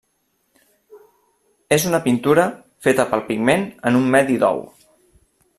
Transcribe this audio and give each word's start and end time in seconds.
És 1.77 1.85
una 1.91 2.01
pintura 2.07 2.47
feta 2.87 3.07
pel 3.15 3.25
pigment 3.31 3.69
en 3.91 4.03
un 4.03 4.11
medi 4.17 4.43
d'ou. 4.47 4.67